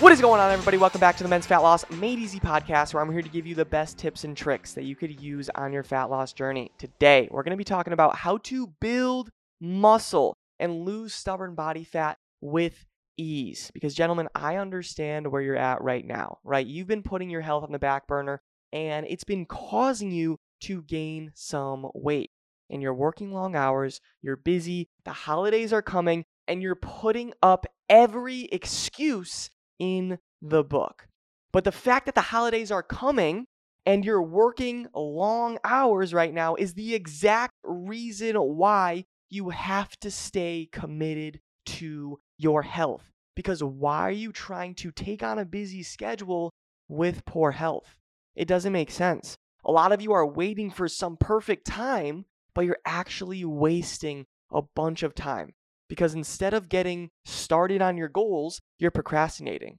[0.00, 0.76] What is going on, everybody?
[0.76, 3.48] Welcome back to the Men's Fat Loss Made Easy podcast, where I'm here to give
[3.48, 6.70] you the best tips and tricks that you could use on your fat loss journey.
[6.78, 9.30] Today, we're going to be talking about how to build
[9.60, 13.72] muscle and lose stubborn body fat with ease.
[13.74, 16.64] Because, gentlemen, I understand where you're at right now, right?
[16.64, 18.40] You've been putting your health on the back burner,
[18.72, 22.30] and it's been causing you to gain some weight.
[22.70, 27.66] And you're working long hours, you're busy, the holidays are coming, and you're putting up
[27.88, 30.48] every excuse in hmm.
[30.48, 31.08] the book.
[31.52, 33.46] But the fact that the holidays are coming
[33.86, 40.10] and you're working long hours right now is the exact reason why you have to
[40.10, 43.10] stay committed to your health.
[43.34, 46.52] Because why are you trying to take on a busy schedule
[46.88, 47.96] with poor health?
[48.34, 49.36] It doesn't make sense.
[49.64, 54.62] A lot of you are waiting for some perfect time, but you're actually wasting a
[54.74, 55.54] bunch of time
[55.88, 59.78] because instead of getting started on your goals, you're procrastinating.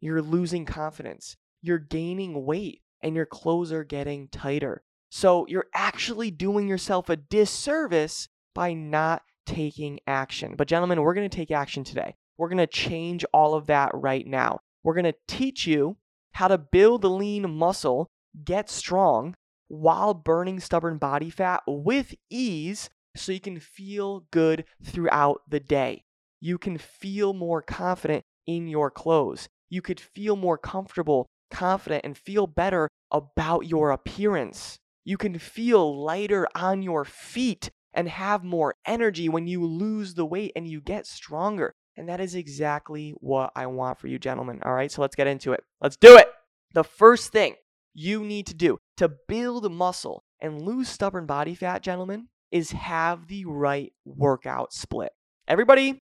[0.00, 1.36] You're losing confidence.
[1.62, 4.82] You're gaining weight and your clothes are getting tighter.
[5.10, 10.54] So you're actually doing yourself a disservice by not taking action.
[10.56, 12.14] But, gentlemen, we're going to take action today.
[12.38, 14.60] We're going to change all of that right now.
[14.82, 15.96] We're going to teach you
[16.32, 18.08] how to build lean muscle,
[18.44, 19.34] get strong,
[19.68, 26.04] while burning stubborn body fat with ease so you can feel good throughout the day.
[26.40, 29.48] You can feel more confident in your clothes.
[29.68, 34.78] You could feel more comfortable, confident, and feel better about your appearance.
[35.04, 40.26] You can feel lighter on your feet and have more energy when you lose the
[40.26, 41.72] weight and you get stronger.
[41.96, 44.60] And that is exactly what I want for you, gentlemen.
[44.64, 45.62] All right, so let's get into it.
[45.80, 46.28] Let's do it.
[46.72, 47.56] The first thing
[47.92, 53.26] you need to do to build muscle and lose stubborn body fat, gentlemen, is have
[53.28, 55.12] the right workout split.
[55.48, 55.98] Everybody,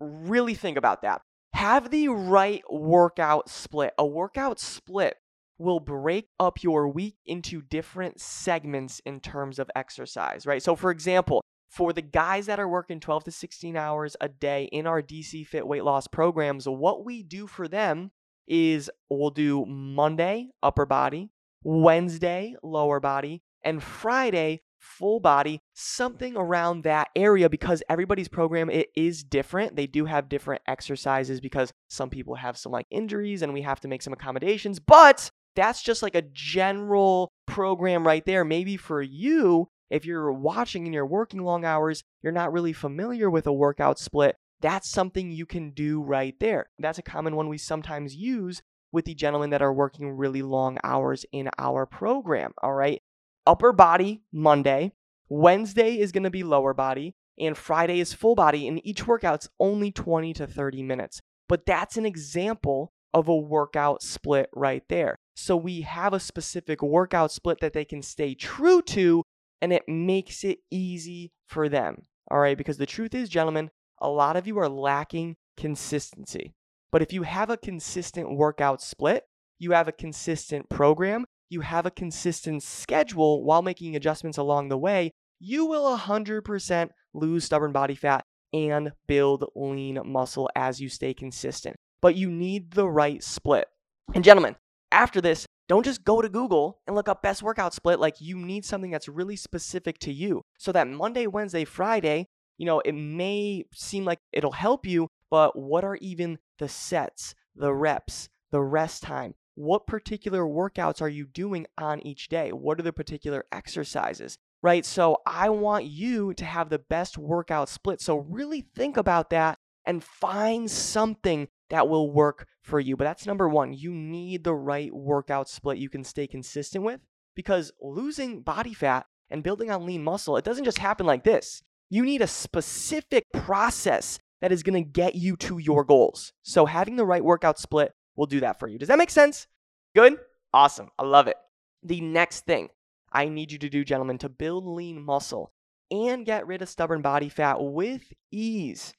[0.00, 1.22] really think about that.
[1.52, 3.92] Have the right workout split.
[3.98, 5.16] A workout split
[5.58, 10.62] will break up your week into different segments in terms of exercise, right?
[10.62, 14.68] So, for example, for the guys that are working 12 to 16 hours a day
[14.72, 18.10] in our DC Fit weight loss programs, what we do for them
[18.46, 21.30] is we'll do Monday, upper body,
[21.62, 28.88] Wednesday, lower body, and Friday, full body, something around that area because everybody's program it
[28.94, 29.76] is different.
[29.76, 33.80] They do have different exercises because some people have some like injuries and we have
[33.80, 38.44] to make some accommodations, but that's just like a general program right there.
[38.44, 43.30] Maybe for you, if you're watching and you're working long hours, you're not really familiar
[43.30, 44.36] with a workout split.
[44.60, 46.66] That's something you can do right there.
[46.78, 48.62] That's a common one we sometimes use
[48.92, 52.52] with the gentlemen that are working really long hours in our program.
[52.62, 53.02] All right
[53.46, 54.92] upper body Monday,
[55.28, 59.48] Wednesday is going to be lower body, and Friday is full body, and each workout's
[59.58, 61.20] only 20 to 30 minutes.
[61.48, 65.16] But that's an example of a workout split right there.
[65.36, 69.22] So we have a specific workout split that they can stay true to,
[69.60, 72.02] and it makes it easy for them.
[72.30, 76.54] All right, because the truth is, gentlemen, a lot of you are lacking consistency.
[76.90, 79.24] But if you have a consistent workout split,
[79.58, 84.76] you have a consistent program, you have a consistent schedule while making adjustments along the
[84.76, 85.10] way,
[85.40, 91.76] you will 100% lose stubborn body fat and build lean muscle as you stay consistent.
[92.02, 93.66] But you need the right split.
[94.14, 94.56] And gentlemen,
[94.92, 97.98] after this, don't just go to Google and look up best workout split.
[97.98, 100.42] Like you need something that's really specific to you.
[100.58, 102.26] So that Monday, Wednesday, Friday,
[102.58, 107.34] you know, it may seem like it'll help you, but what are even the sets,
[107.56, 109.34] the reps, the rest time?
[109.54, 112.52] What particular workouts are you doing on each day?
[112.52, 114.38] What are the particular exercises?
[114.62, 114.84] Right?
[114.84, 118.00] So I want you to have the best workout split.
[118.00, 122.96] So really think about that and find something that will work for you.
[122.96, 123.74] But that's number one.
[123.74, 127.00] You need the right workout split you can stay consistent with
[127.34, 131.62] because losing body fat and building on lean muscle, it doesn't just happen like this.
[131.90, 136.32] You need a specific process that is going to get you to your goals.
[136.42, 138.78] So having the right workout split will do that for you.
[138.78, 139.46] Does that make sense?
[139.94, 140.16] Good?
[140.52, 140.90] Awesome.
[140.98, 141.36] I love it.
[141.82, 142.70] The next thing
[143.12, 145.52] I need you to do, gentlemen, to build lean muscle
[145.90, 148.94] and get rid of stubborn body fat with ease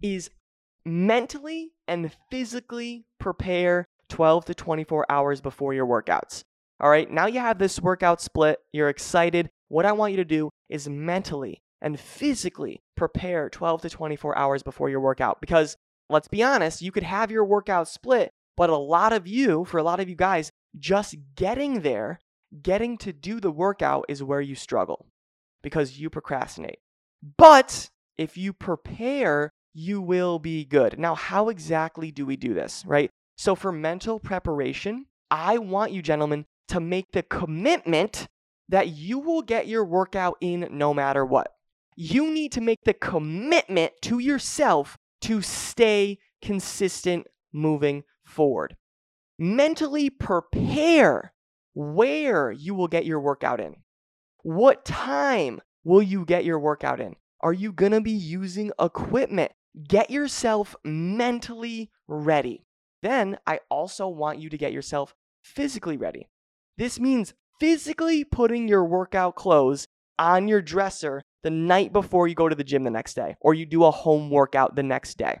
[0.00, 0.30] is
[0.84, 6.42] mentally and physically prepare 12 to 24 hours before your workouts.
[6.80, 9.50] All right, now you have this workout split, you're excited.
[9.68, 14.62] What I want you to do is mentally and physically prepare 12 to 24 hours
[14.62, 15.40] before your workout.
[15.40, 15.76] Because
[16.08, 19.78] let's be honest, you could have your workout split, but a lot of you, for
[19.78, 22.18] a lot of you guys, just getting there,
[22.60, 25.06] getting to do the workout is where you struggle
[25.62, 26.80] because you procrastinate.
[27.36, 27.88] But
[28.18, 30.98] if you prepare, you will be good.
[30.98, 33.10] Now, how exactly do we do this, right?
[33.36, 38.26] So, for mental preparation, I want you, gentlemen, to make the commitment
[38.68, 41.52] that you will get your workout in no matter what.
[41.94, 48.76] You need to make the commitment to yourself to stay consistent moving forward.
[49.38, 51.32] Mentally prepare
[51.74, 53.76] where you will get your workout in.
[54.42, 57.16] What time will you get your workout in?
[57.40, 59.52] Are you going to be using equipment?
[59.86, 62.64] Get yourself mentally ready.
[63.02, 66.28] Then I also want you to get yourself physically ready.
[66.76, 69.86] This means physically putting your workout clothes
[70.18, 73.54] on your dresser the night before you go to the gym the next day or
[73.54, 75.40] you do a home workout the next day.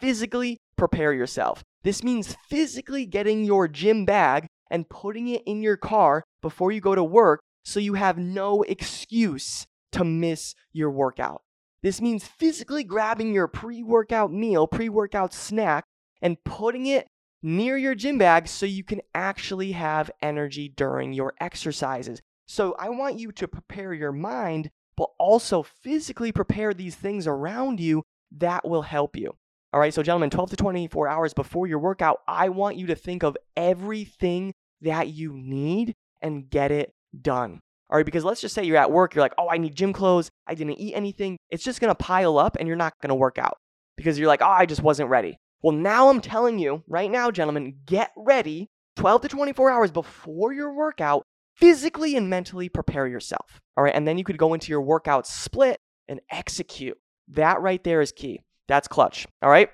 [0.00, 1.62] Physically prepare yourself.
[1.82, 6.80] This means physically getting your gym bag and putting it in your car before you
[6.80, 11.42] go to work so you have no excuse to miss your workout.
[11.82, 15.84] This means physically grabbing your pre workout meal, pre workout snack,
[16.20, 17.06] and putting it
[17.42, 22.20] near your gym bag so you can actually have energy during your exercises.
[22.46, 27.80] So I want you to prepare your mind, but also physically prepare these things around
[27.80, 28.02] you
[28.32, 29.36] that will help you.
[29.72, 32.94] All right, so gentlemen, 12 to 24 hours before your workout, I want you to
[32.94, 37.60] think of everything that you need and get it done.
[37.90, 39.92] All right, because let's just say you're at work, you're like, oh, I need gym
[39.92, 41.36] clothes, I didn't eat anything.
[41.50, 43.58] It's just gonna pile up and you're not gonna work out
[43.96, 45.36] because you're like, oh, I just wasn't ready.
[45.62, 50.52] Well, now I'm telling you, right now, gentlemen, get ready 12 to 24 hours before
[50.52, 51.24] your workout,
[51.54, 53.60] physically and mentally prepare yourself.
[53.76, 55.78] All right, and then you could go into your workout split
[56.08, 56.96] and execute.
[57.28, 58.40] That right there is key.
[58.68, 59.26] That's clutch.
[59.42, 59.70] All right,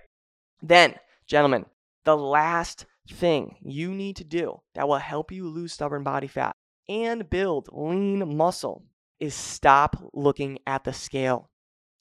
[0.62, 0.94] then,
[1.26, 1.66] gentlemen,
[2.04, 6.54] the last thing you need to do that will help you lose stubborn body fat
[6.88, 8.84] and build lean muscle
[9.18, 11.50] is stop looking at the scale.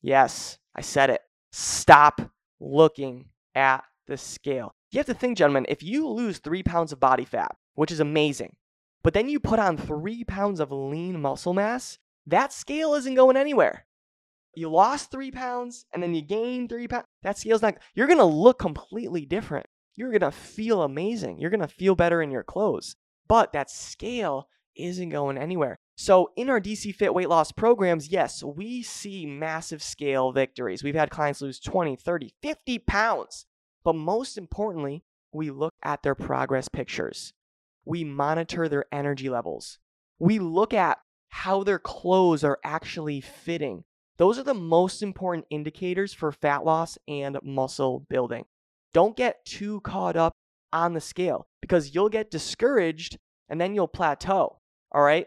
[0.02, 1.22] Yes, I said it.
[1.52, 2.22] Stop
[2.60, 4.74] looking at the scale.
[4.92, 8.00] You have to think, gentlemen, if you lose three pounds of body fat, which is
[8.00, 8.56] amazing,
[9.04, 11.98] but then you put on three pounds of lean muscle mass,
[12.28, 13.86] that scale isn't going anywhere.
[14.54, 17.06] You lost three pounds and then you gained three pounds.
[17.24, 19.66] That scale's not, you're going to look completely different.
[19.96, 21.40] You're going to feel amazing.
[21.40, 22.96] You're going to feel better in your clothes.
[23.28, 25.78] But that scale isn't going anywhere.
[25.96, 30.84] So, in our DC Fit weight loss programs, yes, we see massive scale victories.
[30.84, 33.46] We've had clients lose 20, 30, 50 pounds.
[33.84, 37.34] But most importantly, we look at their progress pictures.
[37.86, 39.80] We monitor their energy levels.
[40.20, 41.00] We look at
[41.30, 43.84] how their clothes are actually fitting.
[44.22, 48.46] Those are the most important indicators for fat loss and muscle building.
[48.94, 50.34] Don't get too caught up
[50.72, 53.18] on the scale because you'll get discouraged
[53.50, 54.60] and then you'll plateau.
[54.92, 55.26] All right.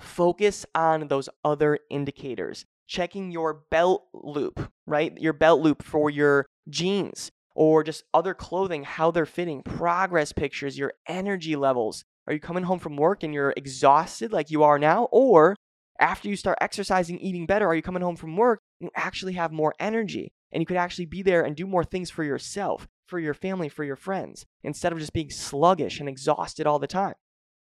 [0.00, 2.66] Focus on those other indicators.
[2.86, 5.16] Checking your belt loop, right?
[5.16, 10.76] Your belt loop for your jeans or just other clothing, how they're fitting, progress pictures,
[10.76, 12.04] your energy levels.
[12.26, 15.04] Are you coming home from work and you're exhausted like you are now?
[15.10, 15.56] Or
[16.00, 19.52] after you start exercising, eating better, are you coming home from work you actually have
[19.52, 20.32] more energy?
[20.50, 23.68] And you could actually be there and do more things for yourself, for your family,
[23.68, 27.14] for your friends, instead of just being sluggish and exhausted all the time.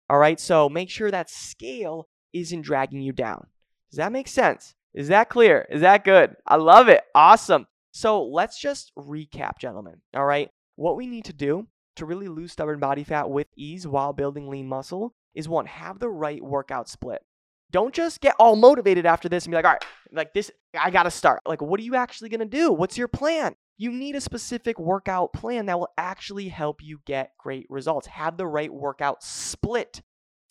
[0.10, 3.48] All right, so make sure that scale isn't dragging you down.
[3.92, 4.74] Does that make sense?
[4.94, 5.68] Is that clear?
[5.70, 6.36] Is that good?
[6.48, 7.04] I love it.
[7.14, 7.68] Awesome.
[7.92, 10.02] So let's just recap, gentlemen.
[10.16, 11.68] All right, what we need to do
[11.98, 16.00] to really lose stubborn body fat with ease while building lean muscle is one, have
[16.00, 17.22] the right workout split.
[17.72, 20.90] Don't just get all motivated after this and be like, all right, like this, I
[20.90, 21.42] gotta start.
[21.46, 22.72] Like, what are you actually gonna do?
[22.72, 23.56] What's your plan?
[23.78, 28.08] You need a specific workout plan that will actually help you get great results.
[28.08, 30.02] Have the right workout split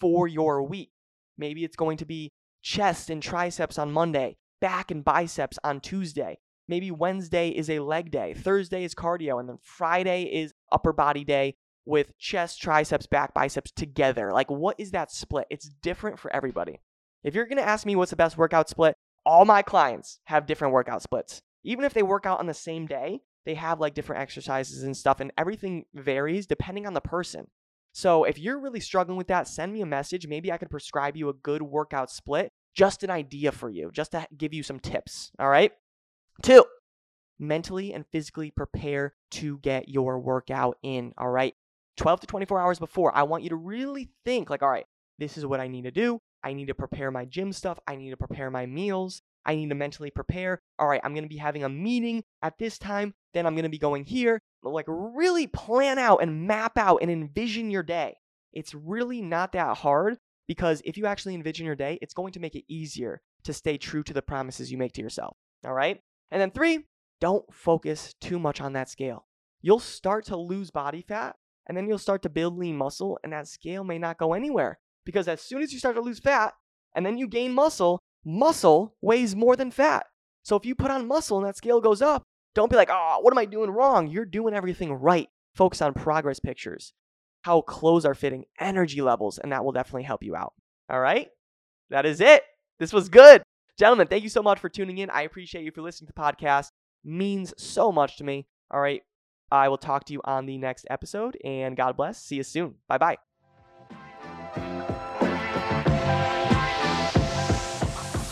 [0.00, 0.92] for your week.
[1.36, 2.32] Maybe it's going to be
[2.62, 6.38] chest and triceps on Monday, back and biceps on Tuesday.
[6.68, 11.24] Maybe Wednesday is a leg day, Thursday is cardio, and then Friday is upper body
[11.24, 14.32] day with chest, triceps, back, biceps together.
[14.32, 15.46] Like, what is that split?
[15.50, 16.80] It's different for everybody.
[17.24, 20.72] If you're gonna ask me what's the best workout split, all my clients have different
[20.72, 24.22] workout splits even if they work out on the same day, they have like different
[24.22, 27.46] exercises and stuff, and everything varies depending on the person.
[27.92, 30.26] So if you're really struggling with that, send me a message.
[30.26, 34.12] Maybe I could prescribe you a good workout split, just an idea for you, just
[34.12, 35.30] to give you some tips.
[35.38, 35.72] All right.
[36.42, 36.64] Two,
[37.38, 41.12] mentally and physically prepare to get your workout in.
[41.18, 41.54] All right.
[41.96, 44.86] 12 to 24 hours before, I want you to really think like, all right,
[45.18, 46.20] this is what I need to do.
[46.42, 47.78] I need to prepare my gym stuff.
[47.86, 49.22] I need to prepare my meals.
[49.44, 50.60] I need to mentally prepare.
[50.78, 53.14] All right, I'm going to be having a meeting at this time.
[53.34, 54.40] Then I'm going to be going here.
[54.62, 58.16] Like, really plan out and map out and envision your day.
[58.52, 62.40] It's really not that hard because if you actually envision your day, it's going to
[62.40, 65.36] make it easier to stay true to the promises you make to yourself.
[65.64, 66.00] All right.
[66.30, 66.84] And then three,
[67.20, 69.26] don't focus too much on that scale.
[69.60, 71.36] You'll start to lose body fat
[71.68, 74.78] and then you'll start to build lean muscle, and that scale may not go anywhere
[75.08, 76.52] because as soon as you start to lose fat
[76.94, 80.04] and then you gain muscle, muscle weighs more than fat.
[80.42, 82.24] So if you put on muscle and that scale goes up,
[82.54, 84.06] don't be like, oh, what am I doing wrong?
[84.06, 85.26] You're doing everything right.
[85.54, 86.92] Focus on progress pictures,
[87.40, 90.52] how clothes are fitting, energy levels, and that will definitely help you out.
[90.90, 91.28] All right?
[91.88, 92.42] That is it.
[92.78, 93.42] This was good.
[93.78, 95.08] Gentlemen, thank you so much for tuning in.
[95.08, 96.68] I appreciate you for listening to the podcast.
[97.02, 98.46] Means so much to me.
[98.70, 99.00] All right.
[99.50, 102.22] I will talk to you on the next episode, and God bless.
[102.22, 102.74] See you soon.
[102.88, 103.27] Bye bye.